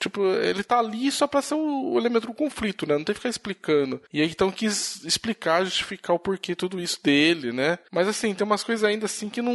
[0.00, 2.98] tipo, ele tá ali só pra ser o, elemento do conflito, né?
[2.98, 4.02] Não tem que ficar explicando.
[4.12, 7.78] E aí, então, quis explicar, justificar o porquê tudo isso dele, né?
[7.92, 9.54] Mas, assim, tem umas coisas ainda assim que não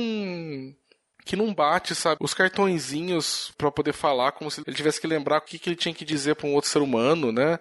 [1.25, 2.17] que não bate, sabe?
[2.21, 5.75] Os cartõezinhos para poder falar, como se ele tivesse que lembrar o que, que ele
[5.75, 7.60] tinha que dizer para um outro ser humano, né?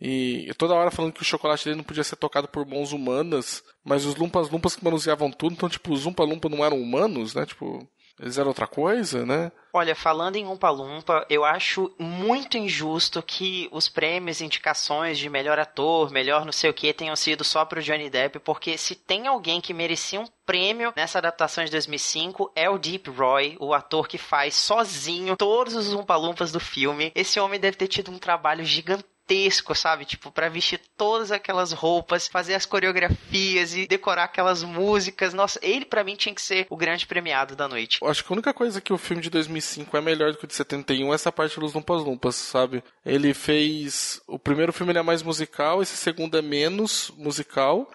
[0.00, 3.62] E toda hora falando que o chocolate dele não podia ser tocado por mãos humanas,
[3.84, 7.34] mas os lumpas lumpas que manuseavam tudo, então, tipo, os umpa lumpa não eram humanos,
[7.34, 7.44] né?
[7.44, 7.86] Tipo,
[8.20, 9.50] eles eram outra coisa, né?
[9.72, 15.58] Olha, falando em Umpa Lumpa, eu acho muito injusto que os prêmios indicações de melhor
[15.58, 19.26] ator, melhor não sei o que, tenham sido só pro Johnny Depp, porque se tem
[19.26, 24.06] alguém que merecia um prêmio nessa adaptação de 2005 é o Deep Roy, o ator
[24.06, 27.12] que faz sozinho todos os Umpa Lumpas do filme.
[27.14, 30.04] Esse homem deve ter tido um trabalho gigantesco gigantesco, sabe?
[30.04, 35.32] Tipo, para vestir todas aquelas roupas, fazer as coreografias e decorar aquelas músicas.
[35.32, 38.00] Nossa, ele para mim tinha que ser o grande premiado da noite.
[38.02, 40.48] Acho que a única coisa que o filme de 2005 é melhor do que o
[40.48, 42.82] de 71 é essa parte dos Lumpas Lumpas, sabe?
[43.04, 44.20] Ele fez.
[44.26, 47.90] O primeiro filme é mais musical, esse segundo é menos musical.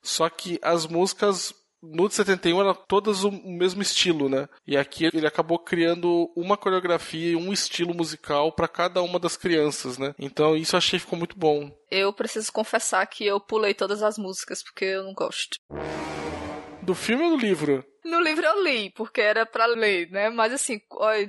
[0.00, 4.48] Só que as músicas no de 71 eram todas o mesmo estilo, né?
[4.66, 9.36] E aqui ele acabou criando uma coreografia e um estilo musical para cada uma das
[9.36, 10.14] crianças, né?
[10.18, 11.70] Então isso eu achei ficou muito bom.
[11.90, 15.56] Eu preciso confessar que eu pulei todas as músicas porque eu não gosto.
[16.82, 17.84] Do filme ou do livro?
[18.04, 20.30] No livro eu li, porque era para ler, né?
[20.30, 20.80] Mas assim,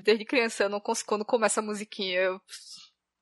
[0.03, 2.41] desde criança eu não consigo, quando começa a musiquinha, eu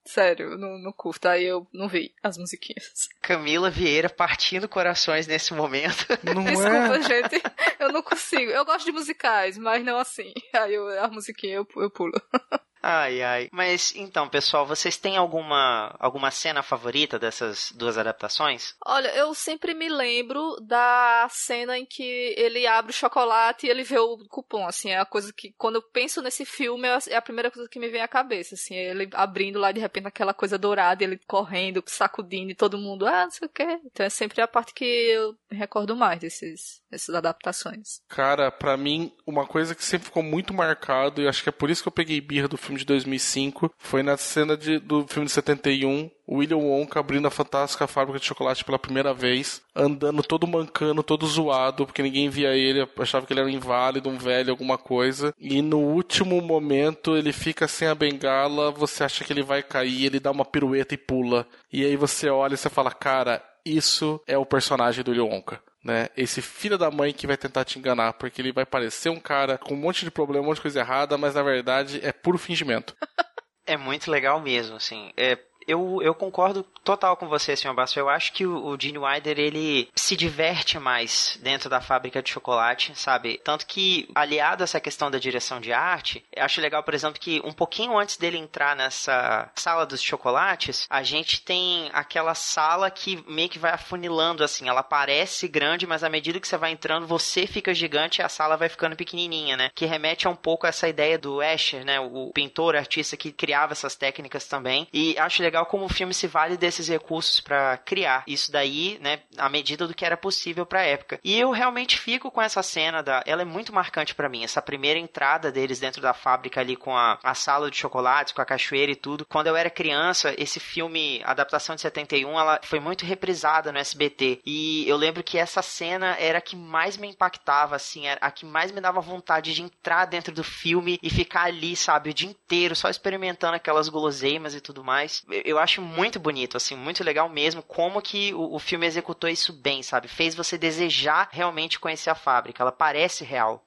[0.07, 1.27] Sério, não, não curto.
[1.27, 3.09] Aí eu não vi as musiquinhas.
[3.21, 6.05] Camila Vieira partindo corações nesse momento.
[6.23, 7.01] Não Desculpa, é?
[7.01, 7.43] gente.
[7.79, 8.49] Eu não consigo.
[8.51, 10.33] Eu gosto de musicais, mas não assim.
[10.53, 12.13] Aí eu, a musiquinha eu, eu pulo.
[12.81, 13.49] Ai, ai.
[13.51, 18.75] Mas então, pessoal, vocês têm alguma alguma cena favorita dessas duas adaptações?
[18.85, 23.83] Olha, eu sempre me lembro da cena em que ele abre o chocolate e ele
[23.83, 27.21] vê o cupom, assim, é a coisa que quando eu penso nesse filme é a
[27.21, 30.57] primeira coisa que me vem à cabeça, assim, ele abrindo lá de repente aquela coisa
[30.57, 33.79] dourada, ele correndo, sacudindo e todo mundo, ah, não sei o quê.
[33.85, 38.01] Então é sempre a parte que eu recordo mais desses dessas adaptações.
[38.07, 41.69] Cara, para mim, uma coisa que sempre ficou muito marcado, e acho que é por
[41.69, 45.25] isso que eu peguei birra do filme de 2005, foi na cena de, do filme
[45.25, 50.21] de 71, o William Wonka abrindo a fantástica fábrica de chocolate pela primeira vez, andando
[50.21, 54.17] todo mancando, todo zoado, porque ninguém via ele, achava que ele era um inválido, um
[54.17, 55.33] velho, alguma coisa.
[55.39, 60.05] E no último momento ele fica sem a bengala, você acha que ele vai cair,
[60.05, 61.47] ele dá uma pirueta e pula.
[61.71, 65.66] E aí você olha e você fala, cara, isso é o personagem do William Wonka
[65.87, 66.09] né?
[66.17, 69.57] Esse filho da mãe que vai tentar te enganar, porque ele vai parecer um cara
[69.57, 72.37] com um monte de problema, um monte de coisa errada, mas na verdade é puro
[72.37, 72.93] fingimento.
[73.65, 75.13] é muito legal mesmo, assim.
[75.15, 77.99] É, Eu, eu concordo total com você, senhor Basso.
[77.99, 82.29] Eu acho que o, o Gene Wilder, ele se diverte mais dentro da fábrica de
[82.29, 83.39] chocolate, sabe?
[83.43, 87.41] Tanto que, aliado a essa questão da direção de arte, acho legal, por exemplo, que
[87.43, 93.21] um pouquinho antes dele entrar nessa sala dos chocolates, a gente tem aquela sala que
[93.27, 94.69] meio que vai afunilando, assim.
[94.69, 98.29] Ela parece grande, mas à medida que você vai entrando, você fica gigante e a
[98.29, 99.69] sala vai ficando pequenininha, né?
[99.75, 101.99] Que remete a um pouco a essa ideia do Escher, né?
[101.99, 104.87] O pintor, artista que criava essas técnicas também.
[104.93, 109.21] E acho legal como o filme se vale desses recursos para criar isso daí, né?
[109.37, 111.19] À medida do que era possível para a época.
[111.23, 114.43] E eu realmente fico com essa cena da, ela é muito marcante para mim.
[114.43, 118.41] Essa primeira entrada deles dentro da fábrica ali com a, a sala de chocolates, com
[118.41, 119.25] a cachoeira e tudo.
[119.25, 124.41] Quando eu era criança, esse filme, adaptação de 71, ela foi muito reprisada no SBT.
[124.45, 128.31] E eu lembro que essa cena era a que mais me impactava, assim, era a
[128.31, 132.13] que mais me dava vontade de entrar dentro do filme e ficar ali, sabe, o
[132.13, 135.25] dia inteiro só experimentando aquelas guloseimas e tudo mais.
[135.47, 139.53] Eu acho muito bonito, assim, muito legal mesmo como que o, o filme executou isso
[139.53, 140.09] bem, sabe?
[140.09, 142.61] Fez você desejar realmente conhecer a fábrica.
[142.61, 143.63] Ela parece real.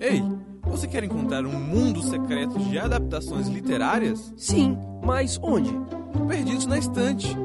[0.00, 0.22] Ei,
[0.62, 4.32] você quer encontrar um mundo secreto de adaptações literárias?
[4.34, 5.70] Sim, mas onde?
[6.26, 7.36] Perdidos na estante.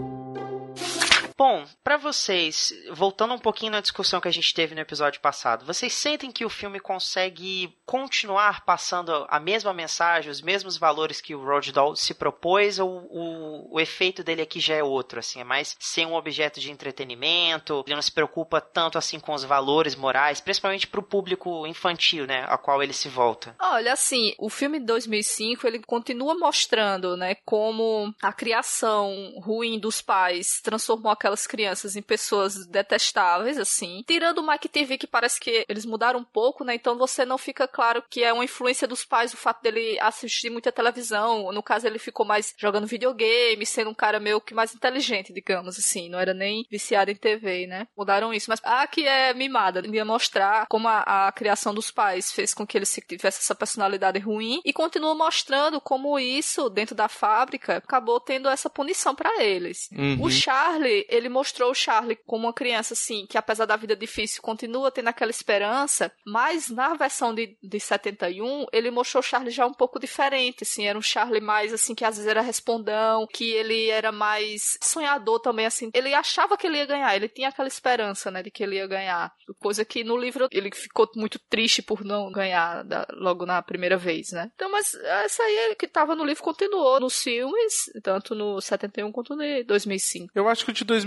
[1.46, 5.66] Bom, para vocês, voltando um pouquinho na discussão que a gente teve no episódio passado,
[5.66, 11.36] vocês sentem que o filme consegue continuar passando a mesma mensagem, os mesmos valores que
[11.36, 15.42] o Roald Dahl se propôs, ou o, o efeito dele aqui já é outro, assim,
[15.42, 19.44] é mais ser um objeto de entretenimento, ele não se preocupa tanto assim com os
[19.44, 23.54] valores morais, principalmente para o público infantil, né, a qual ele se volta?
[23.60, 30.02] Olha, assim, o filme de 2005, ele continua mostrando, né, como a criação ruim dos
[30.02, 34.04] pais transformou aquela aquelas crianças em pessoas detestáveis, assim.
[34.08, 36.76] Tirando o Mike TV, que parece que eles mudaram um pouco, né?
[36.76, 40.50] Então você não fica claro que é uma influência dos pais o fato dele assistir
[40.50, 41.52] muita televisão.
[41.52, 45.78] No caso, ele ficou mais jogando videogame, sendo um cara meio que mais inteligente, digamos
[45.78, 46.10] assim.
[46.10, 47.88] Não era nem viciado em TV, né?
[47.98, 48.50] Mudaram isso.
[48.50, 52.66] Mas a que é mimada, ia mostrar como a, a criação dos pais fez com
[52.66, 58.20] que ele tivesse essa personalidade ruim e continua mostrando como isso, dentro da fábrica, acabou
[58.20, 59.90] tendo essa punição para eles.
[59.92, 60.22] Uhum.
[60.22, 64.42] O Charlie, ele mostrou o Charlie como uma criança, assim, que apesar da vida difícil,
[64.42, 69.68] continua tendo aquela esperança, mas na versão de, de 71, ele mostrou o Charlie já
[69.68, 73.52] um pouco diferente, assim, era um Charlie mais, assim, que às vezes era respondão, que
[73.52, 77.68] ele era mais sonhador também, assim, ele achava que ele ia ganhar, ele tinha aquela
[77.68, 81.84] esperança, né, de que ele ia ganhar, coisa que no livro ele ficou muito triste
[81.84, 84.52] por não ganhar da, logo na primeira vez, né.
[84.56, 89.36] Então, mas essa aí que tava no livro continuou nos filmes, tanto no 71 quanto
[89.36, 90.32] no 2005.
[90.34, 91.03] Eu acho que o de 2005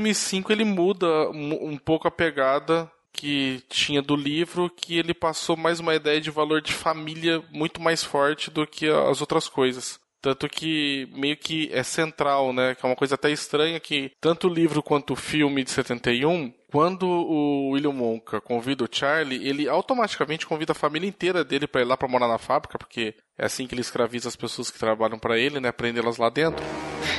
[0.52, 5.94] ele muda um pouco a pegada que tinha do livro, que ele passou mais uma
[5.94, 9.98] ideia de valor de família muito mais forte do que as outras coisas.
[10.20, 12.74] Tanto que meio que é central, né?
[12.74, 16.52] Que é uma coisa até estranha que tanto o livro quanto o filme de 71,
[16.70, 21.82] quando o William Wonka convida o Charlie, ele automaticamente convida a família inteira dele para
[21.82, 24.78] ir lá para morar na fábrica, porque é assim que ele escraviza as pessoas que
[24.78, 25.70] trabalham para ele, né?
[25.70, 26.64] Prendê-las lá dentro.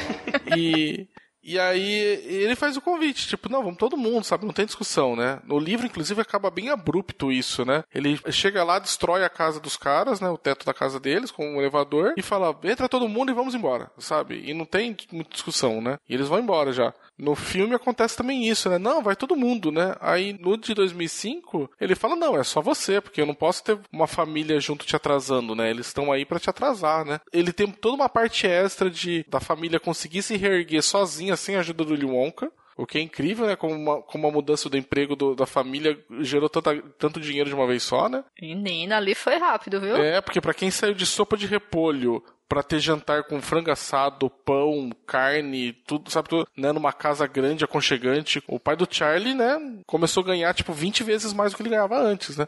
[0.58, 1.08] e
[1.48, 1.94] e aí
[2.26, 4.46] ele faz o convite, tipo, não, vamos todo mundo, sabe?
[4.46, 5.40] Não tem discussão, né?
[5.46, 7.86] No livro, inclusive, acaba bem abrupto isso, né?
[7.96, 10.30] Ele chega lá, destrói a casa dos caras, né?
[10.30, 13.56] O teto da casa deles com um elevador e fala, entra todo mundo e vamos
[13.56, 14.44] embora, sabe?
[14.46, 15.98] E não tem muita discussão, né?
[16.10, 16.94] E eles vão embora já.
[17.18, 18.78] No filme acontece também isso, né?
[18.78, 19.96] Não, vai todo mundo, né?
[20.00, 23.80] Aí no de 2005, ele fala: "Não, é só você, porque eu não posso ter
[23.92, 25.70] uma família junto te atrasando, né?
[25.70, 29.40] Eles estão aí para te atrasar, né?" Ele tem toda uma parte extra de da
[29.40, 32.52] família conseguir se reerguer sozinha sem a ajuda do Willy Wonka.
[32.78, 33.56] O que é incrível, né?
[33.56, 37.56] Como uma, como uma mudança do emprego do, da família gerou tanta, tanto dinheiro de
[37.56, 38.24] uma vez só, né?
[38.40, 39.96] Menina, ali foi rápido, viu?
[39.98, 44.30] É, porque para quem saiu de sopa de repolho para ter jantar com frango assado,
[44.30, 48.42] pão, carne, tudo, sabe, tudo, né, numa casa grande, aconchegante.
[48.48, 51.70] O pai do Charlie, né, começou a ganhar, tipo, 20 vezes mais do que ele
[51.70, 52.48] ganhava antes, né.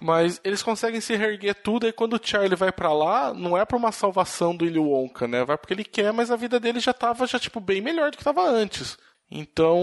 [0.00, 3.64] Mas eles conseguem se reerguer tudo, e quando o Charlie vai para lá, não é
[3.64, 5.44] pra uma salvação do Willy Wonka, né?
[5.44, 8.16] Vai porque ele quer, mas a vida dele já tava, já, tipo, bem melhor do
[8.16, 8.96] que tava antes.
[9.30, 9.82] Então,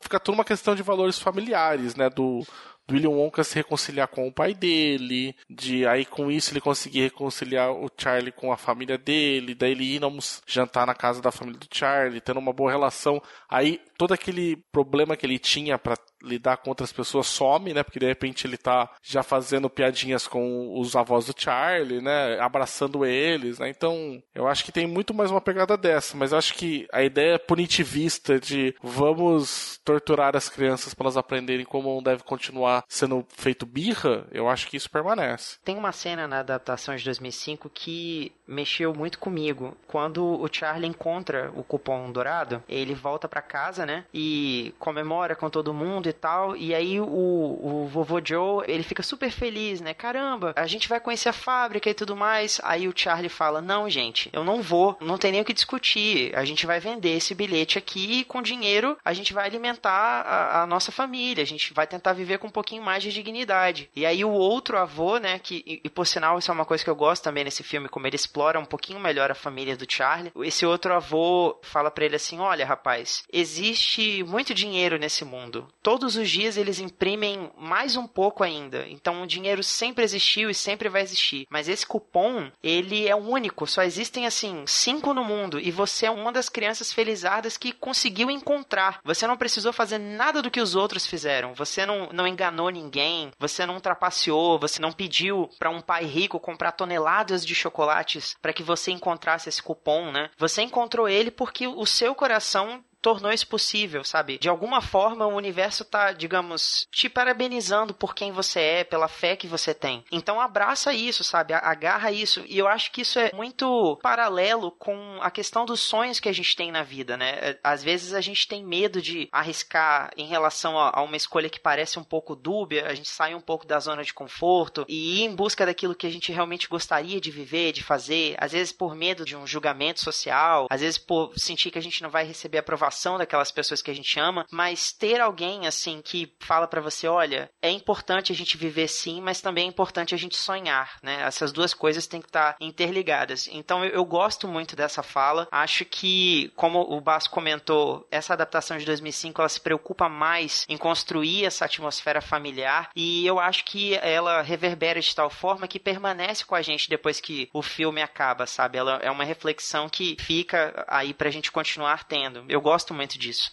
[0.00, 2.08] fica tudo uma questão de valores familiares, né?
[2.08, 2.46] Do,
[2.86, 7.02] do William Wonka se reconciliar com o pai dele, de aí com isso ele conseguir
[7.02, 10.00] reconciliar o Charlie com a família dele, daí ele ir
[10.46, 13.20] jantar na casa da família do Charlie, tendo uma boa relação.
[13.48, 17.82] Aí todo aquele problema que ele tinha para lidar com outras pessoas some, né?
[17.82, 22.38] Porque de repente ele tá já fazendo piadinhas com os avós do Charlie, né?
[22.40, 23.68] Abraçando eles, né?
[23.68, 27.02] Então, eu acho que tem muito mais uma pegada dessa, mas eu acho que a
[27.02, 33.24] ideia punitivista de vamos torturar as crianças para elas aprenderem como não deve continuar sendo
[33.28, 35.58] feito birra, eu acho que isso permanece.
[35.64, 39.76] Tem uma cena na adaptação de 2005 que mexeu muito comigo.
[39.86, 44.04] Quando o Charlie encontra o cupom dourado, ele volta para casa, né?
[44.12, 46.56] E comemora com todo mundo e tal.
[46.56, 49.94] E aí o, o vovô Joe, ele fica super feliz, né?
[49.94, 52.60] Caramba, a gente vai conhecer a fábrica e tudo mais.
[52.64, 56.34] Aí o Charlie fala: Não, gente, eu não vou, não tem nem o que discutir.
[56.36, 60.62] A gente vai vender esse bilhete aqui e com dinheiro a gente vai alimentar a,
[60.62, 61.42] a nossa família.
[61.42, 63.90] A gente vai tentar viver com um pouquinho mais de dignidade.
[63.94, 65.38] E aí o outro avô, né?
[65.38, 67.88] Que, e, e por sinal, isso é uma coisa que eu gosto também nesse filme,
[67.88, 70.32] como ele explora um pouquinho melhor a família do Charlie.
[70.42, 75.68] Esse outro avô fala para ele assim: Olha, rapaz, existe muito dinheiro nesse mundo.
[75.96, 78.86] Todos os dias eles imprimem mais um pouco ainda.
[78.86, 81.46] Então o dinheiro sempre existiu e sempre vai existir.
[81.48, 83.66] Mas esse cupom, ele é único.
[83.66, 88.30] Só existem assim cinco no mundo e você é uma das crianças felizardas que conseguiu
[88.30, 89.00] encontrar.
[89.04, 91.54] Você não precisou fazer nada do que os outros fizeram.
[91.54, 93.30] Você não, não enganou ninguém.
[93.38, 94.58] Você não trapaceou.
[94.58, 99.48] Você não pediu para um pai rico comprar toneladas de chocolates para que você encontrasse
[99.48, 100.28] esse cupom, né?
[100.36, 104.36] Você encontrou ele porque o seu coração tornou isso possível, sabe?
[104.36, 109.36] De alguma forma, o universo tá, digamos, te parabenizando por quem você é, pela fé
[109.36, 110.04] que você tem.
[110.10, 111.54] Então abraça isso, sabe?
[111.54, 112.42] Agarra isso.
[112.48, 116.32] E eu acho que isso é muito paralelo com a questão dos sonhos que a
[116.32, 117.30] gente tem na vida, né?
[117.40, 121.60] É, às vezes a gente tem medo de arriscar em relação a, uma escolha que
[121.60, 125.26] parece um pouco dúbia, a gente sai um pouco da zona de conforto e ir
[125.26, 128.96] em busca daquilo que a gente realmente gostaria de viver, de fazer, às vezes por
[128.96, 132.58] medo de um julgamento social, às vezes por sentir que a gente não vai receber
[132.58, 137.08] aprovação daquelas pessoas que a gente ama, mas ter alguém assim que fala para você,
[137.08, 141.22] olha, é importante a gente viver sim, mas também é importante a gente sonhar, né?
[141.22, 143.48] Essas duas coisas têm que estar tá interligadas.
[143.50, 145.48] Então eu, eu gosto muito dessa fala.
[145.50, 150.76] Acho que, como o Basso comentou, essa adaptação de 2005 ela se preocupa mais em
[150.76, 156.44] construir essa atmosfera familiar e eu acho que ela reverbera de tal forma que permanece
[156.44, 158.78] com a gente depois que o filme acaba, sabe?
[158.78, 162.44] Ela é uma reflexão que fica aí pra gente continuar tendo.
[162.48, 163.50] Eu gosto gosto muito disso.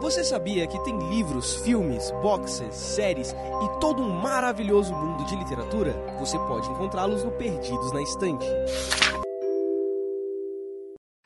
[0.00, 5.92] Você sabia que tem livros, filmes, boxes, séries e todo um maravilhoso mundo de literatura?
[6.18, 8.46] Você pode encontrá-los no Perdidos na Estante.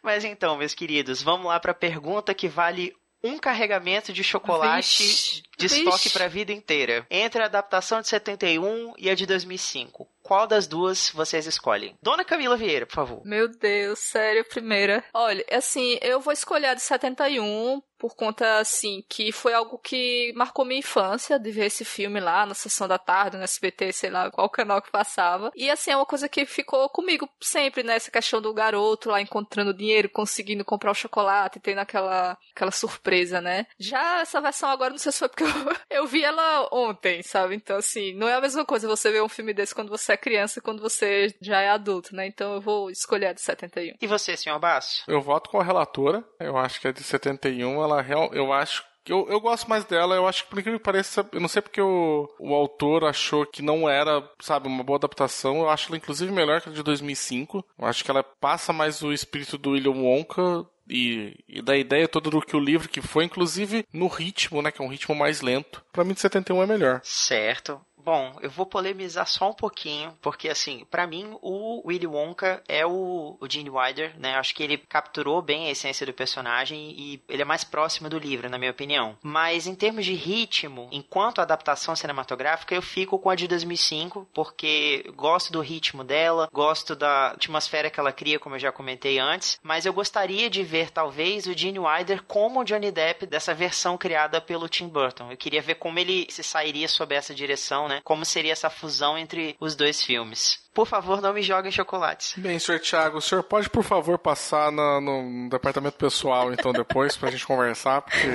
[0.02, 5.02] Mas então, meus queridos, vamos lá para a pergunta que vale um carregamento de chocolate
[5.02, 5.42] Vixe.
[5.56, 7.06] de estoque para a vida inteira.
[7.08, 10.06] Entre a adaptação de 71 e a de 2005.
[10.24, 11.98] Qual das duas vocês escolhem?
[12.02, 13.20] Dona Camila Vieira, por favor.
[13.26, 15.04] Meu Deus, sério, primeira.
[15.12, 20.30] Olha, assim, eu vou escolher a de 71 por conta, assim, que foi algo que
[20.36, 24.10] marcou minha infância, de ver esse filme lá na sessão da tarde, no SBT, sei
[24.10, 25.50] lá, qual canal que passava.
[25.56, 27.96] E, assim, é uma coisa que ficou comigo sempre, né?
[27.96, 33.40] Essa questão do garoto lá encontrando dinheiro, conseguindo comprar o chocolate, tendo aquela, aquela surpresa,
[33.40, 33.64] né?
[33.78, 35.48] Já essa versão agora, não sei se foi porque eu,
[36.02, 37.54] eu vi ela ontem, sabe?
[37.54, 40.18] Então, assim, não é a mesma coisa você ver um filme desse quando você é
[40.18, 42.26] criança quando você já é adulto, né?
[42.26, 43.94] Então eu vou escolher a de 71.
[43.98, 45.04] E você, senhor Basso?
[45.08, 46.22] Eu voto com a relatora.
[46.38, 50.14] Eu acho que a de 71, ela real, eu acho eu, eu gosto mais dela,
[50.14, 53.44] eu acho que por que me pareça, eu não sei porque o, o autor achou
[53.44, 56.82] que não era, sabe, uma boa adaptação, eu acho ela inclusive melhor que a de
[56.82, 57.64] 2005.
[57.78, 62.08] Eu acho que ela passa mais o espírito do William Wonka e, e, da ideia
[62.08, 65.14] toda do que o livro que foi, inclusive no ritmo, né, que é um ritmo
[65.14, 65.84] mais lento.
[65.92, 67.00] Para mim de 71 é melhor.
[67.02, 67.80] Certo.
[68.04, 72.84] Bom, eu vou polemizar só um pouquinho, porque assim, para mim o Willy Wonka é
[72.84, 74.34] o, o Gene Wilder, né?
[74.34, 78.18] Acho que ele capturou bem a essência do personagem e ele é mais próximo do
[78.18, 79.16] livro, na minha opinião.
[79.22, 85.10] Mas em termos de ritmo, enquanto adaptação cinematográfica, eu fico com a de 2005, porque
[85.16, 89.58] gosto do ritmo dela, gosto da atmosfera que ela cria, como eu já comentei antes,
[89.62, 93.96] mas eu gostaria de ver talvez o Gene Wilder como o Johnny Depp dessa versão
[93.96, 95.30] criada pelo Tim Burton.
[95.30, 97.93] Eu queria ver como ele se sairia sob essa direção, né?
[97.94, 98.00] Né?
[98.02, 100.58] Como seria essa fusão entre os dois filmes.
[100.72, 102.34] Por favor, não me joguem chocolates.
[102.36, 107.30] Bem, senhor Thiago, o senhor pode, por favor, passar no departamento pessoal, então, depois, pra
[107.30, 108.26] gente conversar, porque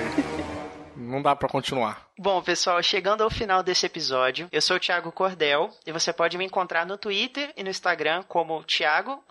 [0.99, 2.09] não dá para continuar.
[2.17, 6.37] Bom, pessoal, chegando ao final desse episódio, eu sou o Thiago Cordel e você pode
[6.37, 9.23] me encontrar no Twitter e no Instagram como Thiago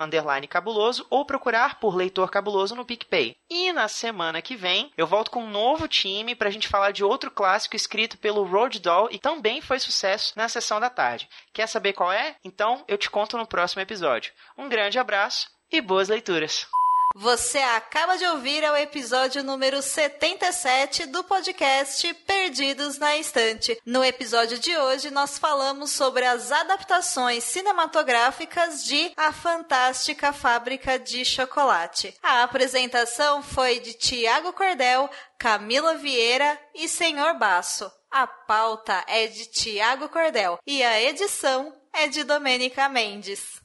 [0.50, 3.36] cabuloso ou procurar por Leitor Cabuloso no PicPay.
[3.50, 7.04] E na semana que vem eu volto com um novo time pra gente falar de
[7.04, 11.28] outro clássico escrito pelo Road Doll e também foi sucesso na sessão da tarde.
[11.54, 12.36] Quer saber qual é?
[12.44, 14.32] Então eu te conto no próximo episódio.
[14.58, 16.68] Um grande abraço e boas leituras!
[17.14, 23.78] Você acaba de ouvir o episódio número 77 do podcast Perdidos na Estante.
[23.86, 31.26] No episódio de hoje, nós falamos sobre as adaptações cinematográficas de A Fantástica Fábrica de
[31.26, 32.16] Chocolate.
[32.24, 37.92] A apresentação foi de Tiago Cordel, Camila Vieira e Senhor Baço.
[38.10, 43.62] A pauta é de Tiago Cordel e a edição é de Domênica Mendes.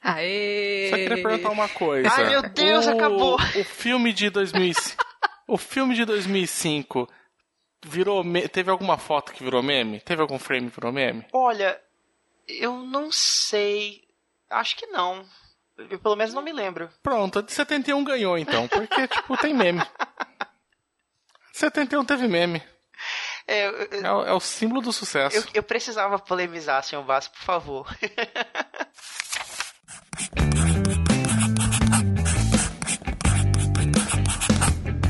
[0.00, 0.88] Aê!
[0.90, 2.08] Só queria perguntar uma coisa.
[2.12, 3.34] Ai, meu Deus, o, acabou.
[3.34, 5.04] O filme de 2005.
[5.46, 7.08] o filme de 2005
[7.84, 8.48] virou me...
[8.48, 10.00] teve alguma foto que virou meme?
[10.00, 11.24] Teve algum frame que virou meme?
[11.32, 11.80] Olha,
[12.46, 14.02] eu não sei.
[14.50, 15.24] Acho que não.
[15.90, 16.88] Eu pelo menos não me lembro.
[17.02, 19.82] Pronto, a de 71 ganhou então, porque tipo tem meme.
[21.52, 22.62] 71 teve meme.
[23.46, 25.36] É, eu, eu- É, o- é o símbolo do sucesso.
[25.36, 27.86] eu, eu precisava polemizar, senhor Basso, por favor.